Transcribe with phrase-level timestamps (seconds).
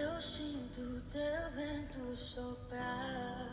[0.00, 3.48] Eu sinto teu vento soprar.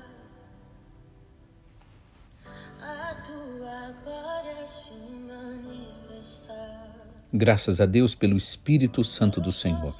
[2.80, 4.94] A tua glória se
[5.28, 6.94] manifestar.
[7.34, 9.96] Graças a Deus pelo Espírito Santo do Senhor,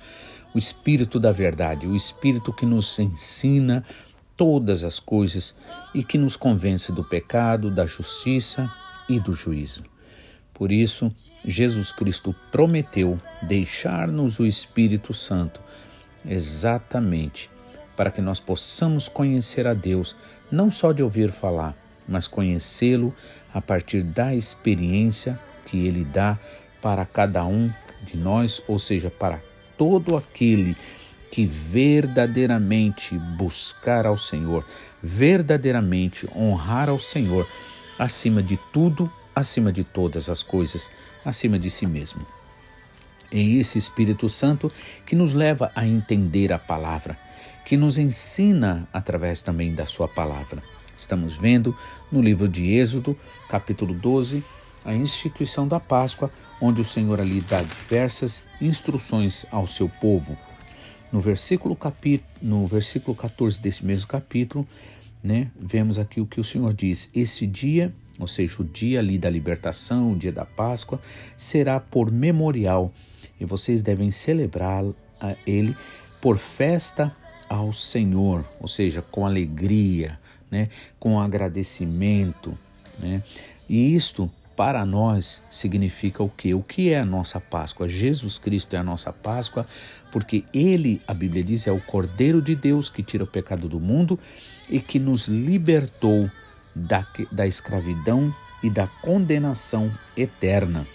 [0.54, 3.84] o Espírito da verdade, o Espírito que nos ensina
[4.38, 5.56] todas as coisas
[5.96, 8.72] e que nos convence do pecado, da justiça
[9.10, 9.84] e do juízo.
[10.54, 11.12] Por isso,
[11.44, 15.60] Jesus Cristo prometeu deixar-nos o Espírito Santo
[16.28, 17.50] exatamente
[17.96, 20.16] para que nós possamos conhecer a Deus,
[20.52, 21.76] não só de ouvir falar,
[22.08, 23.14] mas conhecê-lo
[23.54, 26.38] a partir da experiência que ele dá
[26.82, 29.42] para cada um de nós, ou seja, para
[29.78, 30.76] todo aquele
[31.32, 34.66] que verdadeiramente buscar ao Senhor,
[35.02, 37.48] verdadeiramente honrar ao Senhor
[37.98, 40.92] acima de tudo, acima de todas as coisas,
[41.24, 42.26] acima de si mesmo.
[43.36, 44.72] É esse Espírito Santo
[45.06, 47.20] que nos leva a entender a palavra,
[47.66, 50.64] que nos ensina através também da sua palavra.
[50.96, 51.78] Estamos vendo
[52.10, 53.14] no livro de Êxodo,
[53.50, 54.42] capítulo 12,
[54.86, 60.38] a instituição da Páscoa, onde o Senhor ali dá diversas instruções ao seu povo.
[61.12, 61.78] No versículo,
[62.42, 64.66] no versículo 14 desse mesmo capítulo,
[65.22, 69.18] né, vemos aqui o que o Senhor diz: Esse dia, ou seja, o dia ali
[69.18, 71.02] da libertação, o dia da Páscoa,
[71.36, 72.94] será por memorial
[73.40, 74.84] e vocês devem celebrar
[75.46, 75.76] ele
[76.22, 77.16] por festa
[77.50, 80.20] ao Senhor, ou seja, com alegria,
[80.50, 80.70] né,
[81.00, 82.58] com agradecimento,
[82.98, 83.24] né?
[83.68, 86.54] E isto para nós significa o que?
[86.54, 87.88] O que é a nossa Páscoa?
[87.88, 89.68] Jesus Cristo é a nossa Páscoa,
[90.12, 93.80] porque ele, a Bíblia diz, é o Cordeiro de Deus que tira o pecado do
[93.80, 94.18] mundo
[94.70, 96.30] e que nos libertou
[96.74, 100.88] da, da escravidão e da condenação eterna.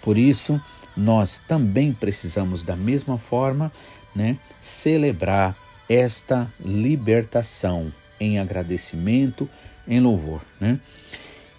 [0.00, 0.60] Por isso,
[0.96, 3.72] nós também precisamos, da mesma forma,
[4.14, 5.56] né, celebrar
[5.88, 9.48] esta libertação em agradecimento,
[9.86, 10.40] em louvor.
[10.60, 10.78] Né?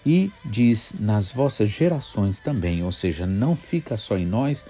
[0.04, 4.64] E diz nas vossas gerações também, ou seja, não fica só em nós,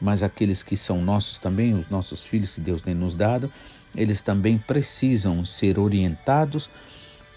[0.00, 3.50] mas aqueles que são nossos também, os nossos filhos que Deus tem nos dado,
[3.96, 6.68] eles também precisam ser orientados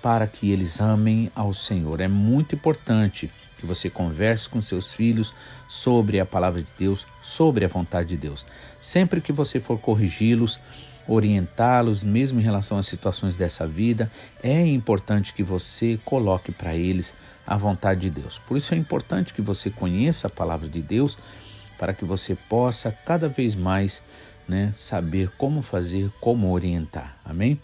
[0.01, 2.01] para que eles amem ao Senhor.
[2.01, 5.34] É muito importante que você converse com seus filhos
[5.68, 8.45] sobre a palavra de Deus, sobre a vontade de Deus.
[8.79, 10.59] Sempre que você for corrigi-los,
[11.07, 14.12] orientá-los, mesmo em relação às situações dessa vida,
[14.44, 17.13] é importante que você coloque para eles
[17.45, 18.40] a vontade de Deus.
[18.40, 21.18] Por isso é importante que você conheça a palavra de Deus
[21.78, 24.03] para que você possa cada vez mais
[24.47, 27.18] né, saber como fazer, como orientar.
[27.24, 27.59] Amém?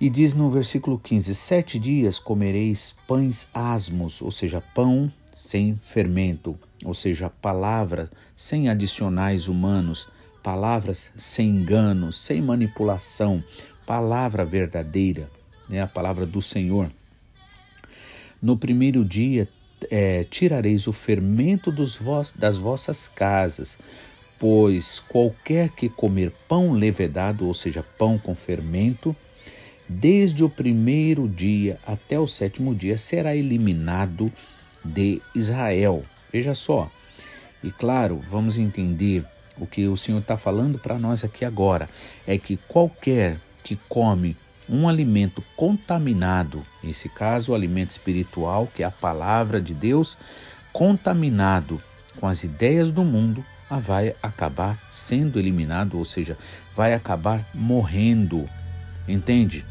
[0.00, 6.58] E diz no versículo 15: Sete dias comereis pães asmos, ou seja, pão sem fermento,
[6.84, 10.08] ou seja, palavras sem adicionais humanos,
[10.42, 13.42] palavras sem engano, sem manipulação,
[13.84, 15.28] palavra verdadeira,
[15.68, 16.90] né, a palavra do Senhor.
[18.40, 19.48] No primeiro dia
[19.90, 23.78] é, tirareis o fermento vos, das vossas casas,
[24.38, 29.14] pois qualquer que comer pão levedado, ou seja, pão com fermento,
[29.88, 34.30] desde o primeiro dia até o sétimo dia, será eliminado
[34.84, 36.04] de Israel.
[36.32, 36.90] Veja só.
[37.62, 39.24] E claro, vamos entender
[39.58, 41.88] o que o Senhor está falando para nós aqui agora:
[42.26, 44.36] é que qualquer que come
[44.68, 50.18] um alimento contaminado, nesse caso o alimento espiritual, que é a palavra de Deus,
[50.72, 51.82] contaminado
[52.20, 56.36] com as ideias do mundo, vai acabar sendo eliminado, ou seja,
[56.76, 58.48] vai acabar morrendo.
[59.06, 59.64] Entende?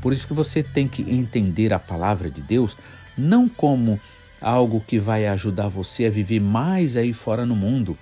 [0.00, 2.76] Por isso que você tem que entender a palavra de Deus
[3.16, 4.00] não como
[4.40, 7.96] algo que vai ajudar você a viver mais aí fora no mundo.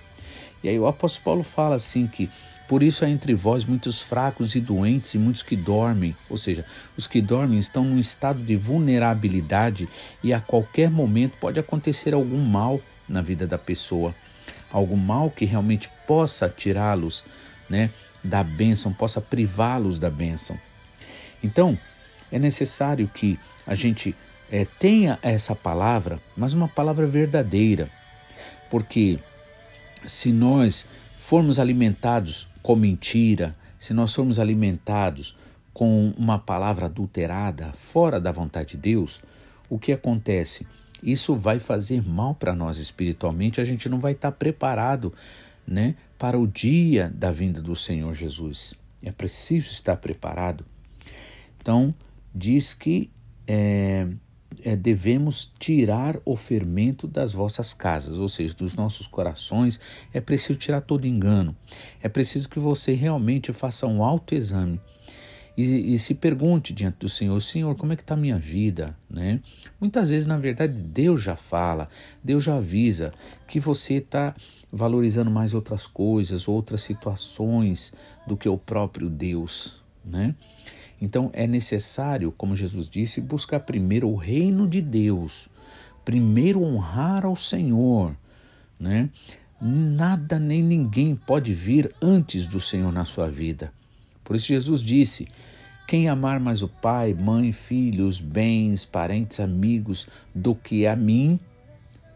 [0.63, 2.29] E aí o apóstolo Paulo fala assim que
[2.67, 6.65] por isso há entre vós muitos fracos e doentes e muitos que dormem, ou seja,
[6.97, 9.87] os que dormem estão num estado de vulnerabilidade
[10.23, 14.15] e a qualquer momento pode acontecer algum mal na vida da pessoa,
[14.71, 17.23] algum mal que realmente possa tirá-los,
[17.69, 17.91] né,
[18.23, 20.57] da bênção, possa privá-los da bênção.
[21.43, 21.77] Então,
[22.31, 24.15] é necessário que a gente
[24.51, 27.89] é, tenha essa palavra, mas uma palavra verdadeira,
[28.69, 29.19] porque
[30.05, 30.85] se nós
[31.17, 35.35] formos alimentados com mentira, se nós formos alimentados
[35.73, 39.21] com uma palavra adulterada, fora da vontade de Deus,
[39.69, 40.65] o que acontece?
[41.01, 45.13] Isso vai fazer mal para nós espiritualmente, a gente não vai estar preparado
[45.67, 48.73] né, para o dia da vinda do Senhor Jesus.
[49.03, 50.65] É preciso estar preparado.
[51.65, 51.95] Então,
[52.31, 53.09] diz que
[53.47, 54.07] é,
[54.63, 59.79] é, devemos tirar o fermento das vossas casas, ou seja, dos nossos corações.
[60.13, 61.55] É preciso tirar todo engano.
[62.03, 64.79] É preciso que você realmente faça um autoexame.
[65.57, 68.95] E, e, se pergunte diante do Senhor, Senhor, como é que está a minha vida?
[69.09, 69.41] Né?
[69.81, 71.89] Muitas vezes, na verdade, Deus já fala,
[72.23, 73.11] Deus já avisa
[73.47, 74.35] que você está
[74.71, 77.91] valorizando mais outras coisas, outras situações
[78.27, 79.81] do que o próprio Deus.
[80.05, 80.35] Né?
[81.01, 85.47] Então é necessário, como Jesus disse, buscar primeiro o reino de Deus,
[86.03, 88.15] primeiro honrar ao Senhor,
[88.79, 89.09] né?
[89.59, 93.71] Nada nem ninguém pode vir antes do Senhor na sua vida.
[94.23, 95.27] Por isso Jesus disse:
[95.87, 101.39] quem amar mais o pai, mãe, filhos, bens, parentes, amigos do que a mim,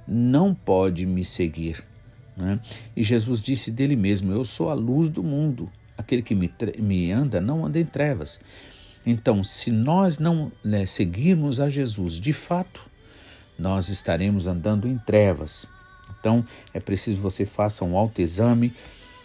[0.07, 1.85] não pode me seguir.
[2.35, 2.59] Né?
[2.95, 5.71] E Jesus disse dele mesmo: Eu sou a luz do mundo.
[5.99, 8.39] Aquele que me, me anda não anda em trevas.
[9.05, 12.89] Então, se nós não né, seguirmos a Jesus de fato,
[13.57, 15.67] nós estaremos andando em trevas.
[16.17, 18.73] Então, é preciso você faça um autoexame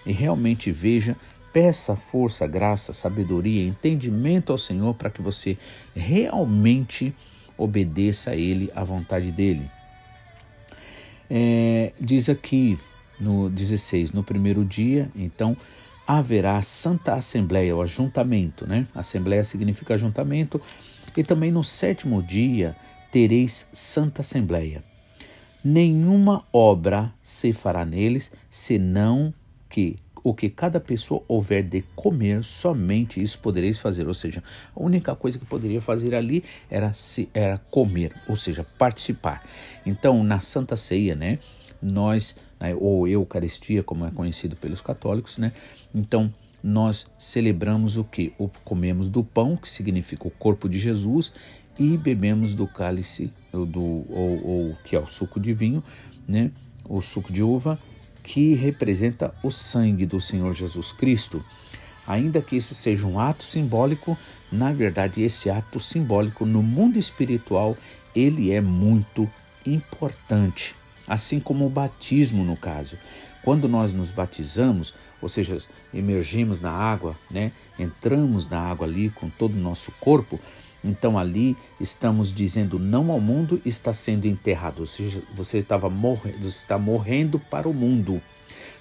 [0.04, 1.16] e realmente veja,
[1.52, 5.56] peça força, graça, sabedoria, entendimento ao Senhor para que você
[5.94, 7.14] realmente
[7.56, 9.70] obedeça a Ele, à vontade dEle.
[11.30, 12.76] É, diz aqui
[13.20, 15.56] no 16, no primeiro dia, então,
[16.06, 18.86] haverá santa assembleia, o ajuntamento, né?
[18.94, 20.60] Assembleia significa ajuntamento.
[21.16, 22.76] E também no sétimo dia
[23.10, 24.82] tereis santa assembleia.
[25.62, 29.32] Nenhuma obra se fará neles, senão
[29.68, 34.08] que o que cada pessoa houver de comer, somente isso podereis fazer.
[34.08, 34.42] Ou seja,
[34.74, 39.44] a única coisa que poderia fazer ali era, se, era comer, ou seja, participar.
[39.84, 41.38] Então, na Santa Ceia, né?
[41.84, 45.52] nós, né, ou Eucaristia, como é conhecido pelos católicos, né?
[45.94, 48.32] Então, nós celebramos o que?
[48.38, 51.32] O, comemos do pão, que significa o corpo de Jesus,
[51.78, 55.82] e bebemos do cálice, do, ou, ou que é o suco de vinho,
[56.26, 56.50] né?
[56.88, 57.78] o suco de uva,
[58.22, 61.44] que representa o sangue do Senhor Jesus Cristo.
[62.06, 64.16] Ainda que isso seja um ato simbólico,
[64.50, 67.76] na verdade, esse ato simbólico no mundo espiritual,
[68.14, 69.30] ele é muito
[69.66, 70.74] importante
[71.06, 72.98] assim como o batismo no caso.
[73.42, 75.58] Quando nós nos batizamos, ou seja,
[75.92, 77.52] emergimos na água, né?
[77.78, 80.40] entramos na água ali com todo o nosso corpo,
[80.82, 86.46] então ali estamos dizendo não ao mundo, está sendo enterrado, ou seja, você estava morrendo,
[86.46, 88.20] está morrendo para o mundo.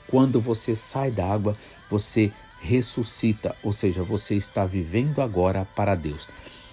[0.07, 1.57] Quando você sai da água,
[1.89, 2.31] você
[2.61, 6.27] ressuscita, ou seja, você está vivendo agora para Deus.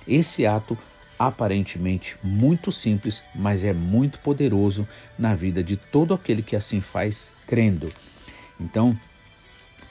[0.06, 0.78] Esse ato
[1.20, 4.88] aparentemente muito simples, mas é muito poderoso
[5.18, 7.90] na vida de todo aquele que assim faz crendo.
[8.58, 8.98] Então,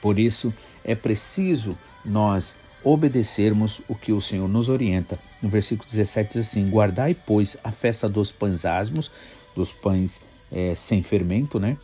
[0.02, 0.52] por isso
[0.84, 5.20] é preciso nós obedecermos o que o Senhor nos orienta.
[5.40, 9.08] No versículo 17 diz assim: Guardai, pois, a festa dos pães asmos,
[9.54, 11.78] dos pães é, sem fermento, né?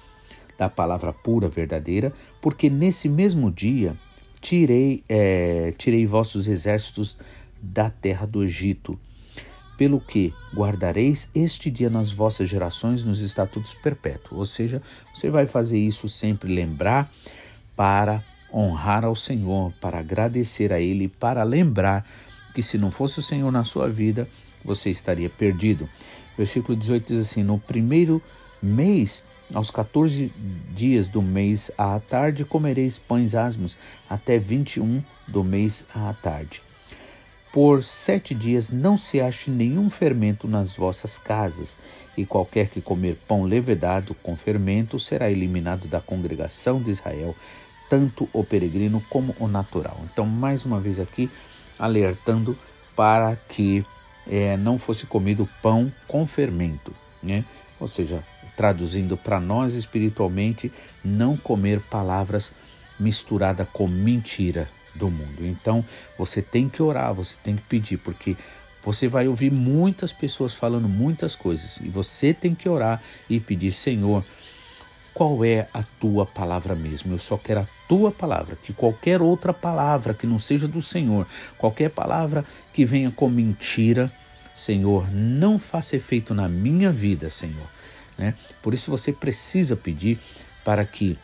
[0.58, 3.94] Da palavra pura, verdadeira, porque nesse mesmo dia
[4.40, 7.16] tirei, é, tirei vossos exércitos
[7.62, 8.98] da terra do Egito
[9.76, 14.38] pelo que guardareis este dia nas vossas gerações nos estatutos perpétuos.
[14.38, 14.82] Ou seja,
[15.14, 17.12] você vai fazer isso sempre lembrar
[17.74, 22.06] para honrar ao Senhor, para agradecer a Ele, para lembrar
[22.54, 24.26] que se não fosse o Senhor na sua vida,
[24.64, 25.88] você estaria perdido.
[26.36, 28.22] Versículo 18 diz assim: No primeiro
[28.62, 29.22] mês,
[29.54, 30.32] aos 14
[30.74, 33.76] dias do mês à tarde, comereis pães asmos,
[34.08, 36.65] até 21 do mês à tarde.
[37.56, 41.74] Por sete dias não se ache nenhum fermento nas vossas casas,
[42.14, 47.34] e qualquer que comer pão levedado com fermento será eliminado da congregação de Israel,
[47.88, 49.98] tanto o peregrino como o natural.
[50.04, 51.30] Então, mais uma vez aqui,
[51.78, 52.58] alertando
[52.94, 53.82] para que
[54.26, 57.42] é, não fosse comido pão com fermento, né?
[57.80, 58.22] Ou seja,
[58.54, 60.70] traduzindo para nós espiritualmente,
[61.02, 62.52] não comer palavras
[63.00, 65.46] misturadas com mentira, do mundo.
[65.46, 65.84] Então,
[66.18, 68.36] você tem que orar, você tem que pedir, porque
[68.82, 73.72] você vai ouvir muitas pessoas falando muitas coisas e você tem que orar e pedir,
[73.72, 74.24] Senhor,
[75.12, 77.14] qual é a tua palavra mesmo?
[77.14, 81.26] Eu só quero a tua palavra, que qualquer outra palavra que não seja do Senhor,
[81.56, 84.12] qualquer palavra que venha com mentira,
[84.54, 87.66] Senhor, não faça efeito na minha vida, Senhor.
[88.16, 88.34] Né?
[88.62, 90.18] Por isso você precisa pedir
[90.64, 91.18] para que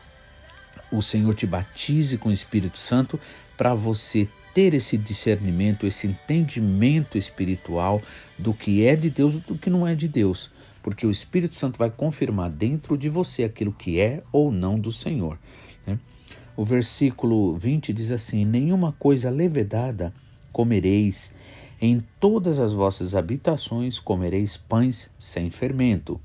[0.93, 3.19] o Senhor te batize com o Espírito Santo
[3.57, 8.03] para você ter esse discernimento, esse entendimento espiritual
[8.39, 10.51] do que é de Deus e do que não é de Deus,
[10.83, 14.93] porque o Espírito Santo vai confirmar dentro de você aquilo que é ou não do
[14.93, 15.39] Senhor.
[15.87, 15.99] Né?
[16.55, 20.13] O versículo 20 diz assim: Nenhuma coisa levedada
[20.53, 21.35] comereis,
[21.81, 26.21] Em todas as vossas habitações comereis pães sem fermento.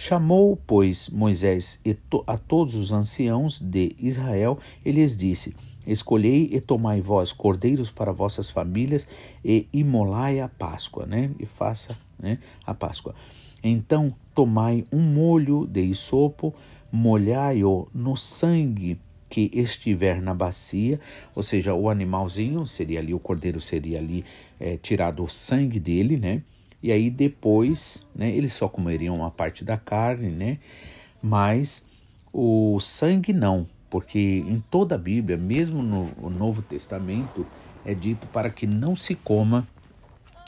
[0.00, 1.82] Chamou, pois, Moisés
[2.24, 8.12] a todos os anciãos de Israel e lhes disse: Escolhei e tomai vós cordeiros para
[8.12, 9.08] vossas famílias
[9.44, 11.32] e imolai a Páscoa, né?
[11.40, 13.12] E faça, né, a Páscoa.
[13.60, 16.54] Então tomai um molho de isopo,
[16.92, 21.00] molhai-o no sangue que estiver na bacia,
[21.34, 24.24] ou seja, o animalzinho seria ali, o cordeiro seria ali
[24.60, 26.44] é, tirado o sangue dele, né?
[26.82, 30.58] E aí depois, né, eles só comeriam uma parte da carne, né?
[31.20, 31.84] Mas
[32.32, 37.46] o sangue não, porque em toda a Bíblia, mesmo no Novo Testamento,
[37.84, 39.66] é dito para que não se coma,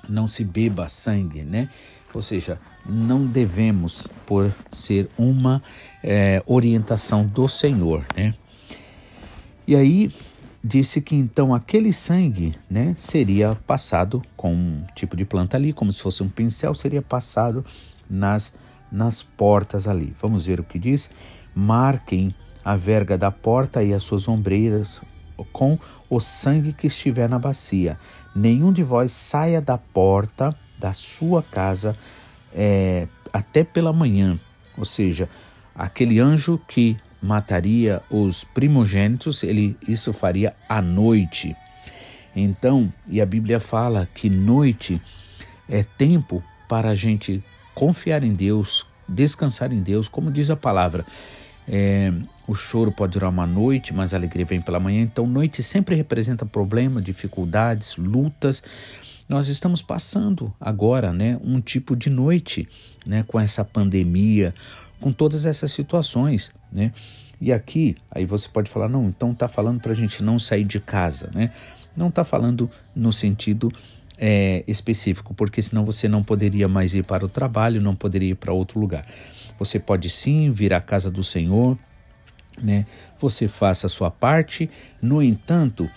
[0.09, 1.69] não se beba sangue, né?
[2.13, 5.63] Ou seja, não devemos, por ser uma
[6.03, 8.35] é, orientação do Senhor, né?
[9.67, 10.11] E aí
[10.63, 15.93] disse que então aquele sangue, né, seria passado com um tipo de planta ali, como
[15.93, 17.65] se fosse um pincel, seria passado
[18.09, 18.55] nas
[18.91, 20.15] nas portas ali.
[20.21, 21.11] Vamos ver o que diz.
[21.55, 25.01] Marquem a verga da porta e as suas ombreiras
[25.53, 27.99] com o sangue que estiver na bacia.
[28.35, 31.97] Nenhum de vós saia da porta da sua casa
[32.53, 34.39] é, até pela manhã.
[34.77, 35.29] Ou seja,
[35.75, 41.57] aquele anjo que mataria os primogênitos, ele isso faria à noite.
[42.35, 45.01] Então, e a Bíblia fala que noite
[45.69, 47.43] é tempo para a gente
[47.75, 51.05] confiar em Deus, descansar em Deus, como diz a palavra.
[51.69, 52.13] É,
[52.47, 55.03] o choro pode durar uma noite, mas a alegria vem pela manhã.
[55.03, 58.63] Então, noite sempre representa problema, dificuldades, lutas.
[59.29, 62.69] Nós estamos passando agora, né, um tipo de noite,
[63.07, 64.53] né, com essa pandemia,
[65.01, 66.93] com todas essas situações, né?
[67.41, 70.65] E aqui, aí você pode falar, não, então tá falando para a gente não sair
[70.65, 71.51] de casa, né?
[71.97, 73.73] Não tá falando no sentido
[74.19, 78.35] é, específico, porque senão você não poderia mais ir para o trabalho, não poderia ir
[78.35, 79.07] para outro lugar.
[79.59, 81.79] Você pode sim vir à casa do Senhor,
[82.63, 82.85] né?
[83.19, 84.71] Você faça a sua parte.
[85.01, 85.89] No entanto,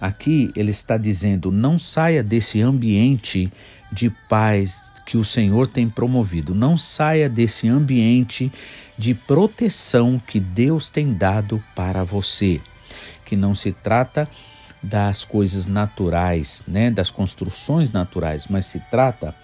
[0.00, 3.52] aqui ele está dizendo: não saia desse ambiente
[3.92, 6.54] de paz, que o Senhor tem promovido.
[6.54, 8.52] Não saia desse ambiente
[8.96, 12.60] de proteção que Deus tem dado para você.
[13.24, 14.28] Que não se trata
[14.82, 19.34] das coisas naturais, né, das construções naturais, mas se trata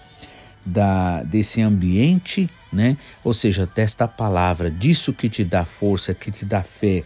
[0.65, 2.97] da desse ambiente, né?
[3.23, 7.03] Ou seja, desta palavra, disso que te dá força, que te dá fé.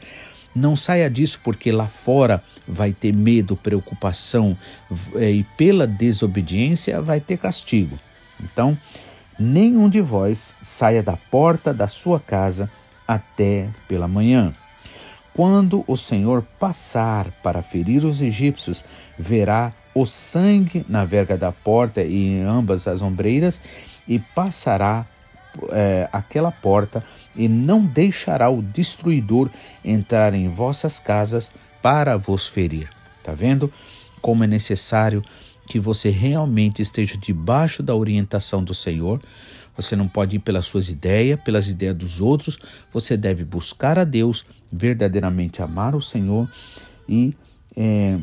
[0.55, 4.57] Não saia disso porque lá fora vai ter medo, preocupação
[5.15, 7.97] eh, e pela desobediência vai ter castigo.
[8.43, 8.77] Então,
[9.39, 12.69] nenhum de vós saia da porta da sua casa
[13.07, 14.53] até pela manhã.
[15.33, 18.85] Quando o Senhor passar para ferir os egípcios,
[19.17, 23.59] verá o sangue na verga da porta e em ambas as ombreiras,
[24.07, 25.05] e passará
[25.71, 27.03] é, aquela porta,
[27.35, 29.49] e não deixará o destruidor
[29.83, 32.89] entrar em vossas casas para vos ferir.
[33.19, 33.71] Está vendo
[34.21, 35.23] como é necessário
[35.67, 39.21] que você realmente esteja debaixo da orientação do Senhor.
[39.75, 42.59] Você não pode ir pelas suas ideias, pelas ideias dos outros.
[42.91, 46.49] Você deve buscar a Deus, verdadeiramente amar o Senhor
[47.07, 47.33] e
[47.75, 48.19] é,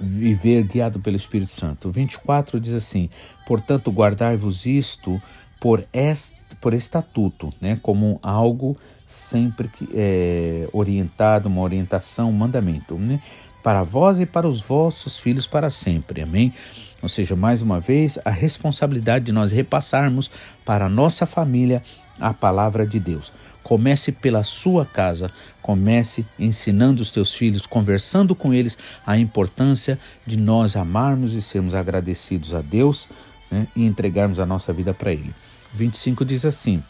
[0.00, 1.88] viver guiado pelo Espírito Santo.
[1.88, 3.08] O 24 diz assim:
[3.46, 5.20] Portanto, guardai-vos isto
[5.60, 8.76] por, est, por estatuto, né, como algo
[9.06, 12.96] sempre é, orientado, uma orientação, um mandamento.
[12.96, 13.20] Né?
[13.68, 16.22] Para vós e para os vossos filhos para sempre.
[16.22, 16.54] Amém?
[17.02, 20.30] Ou seja, mais uma vez, a responsabilidade de nós repassarmos
[20.64, 21.82] para a nossa família
[22.18, 23.30] a palavra de Deus.
[23.62, 30.38] Comece pela sua casa, comece ensinando os teus filhos, conversando com eles a importância de
[30.38, 33.06] nós amarmos e sermos agradecidos a Deus
[33.50, 35.34] né, e entregarmos a nossa vida para Ele.
[35.74, 36.82] 25 diz assim: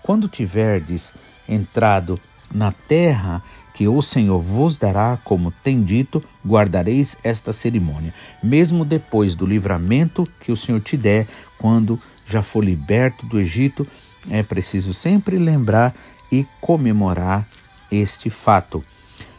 [0.00, 1.12] Quando tiverdes
[1.48, 2.20] entrado
[2.54, 3.42] na terra
[3.74, 10.28] que o Senhor vos dará, como tem dito, guardareis esta cerimônia, mesmo depois do livramento
[10.40, 11.26] que o Senhor te der,
[11.58, 13.86] quando já for liberto do Egito,
[14.28, 15.94] é preciso sempre lembrar
[16.30, 17.46] e comemorar
[17.90, 18.82] este fato.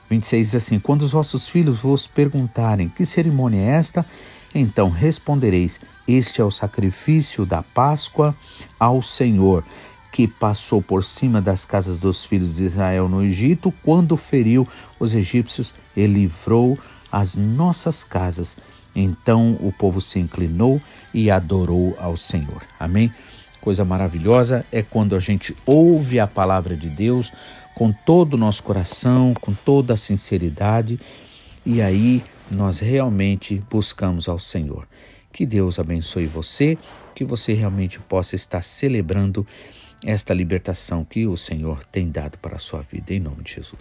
[0.09, 4.05] 26 diz assim: Quando os vossos filhos vos perguntarem que cerimônia é esta,
[4.53, 8.35] então respondereis: Este é o sacrifício da Páscoa
[8.77, 9.63] ao Senhor
[10.11, 14.67] que passou por cima das casas dos filhos de Israel no Egito, quando feriu
[14.99, 16.77] os egípcios e livrou
[17.11, 18.57] as nossas casas.
[18.95, 20.81] Então o povo se inclinou
[21.13, 22.61] e adorou ao Senhor.
[22.79, 23.13] Amém?
[23.61, 27.31] Coisa maravilhosa é quando a gente ouve a palavra de Deus
[27.75, 30.99] com todo o nosso coração, com toda a sinceridade,
[31.65, 34.87] e aí nós realmente buscamos ao Senhor.
[35.31, 36.77] Que Deus abençoe você,
[37.15, 39.47] que você realmente possa estar celebrando
[40.05, 43.79] esta libertação que o Senhor tem dado para a sua vida, em nome de Jesus.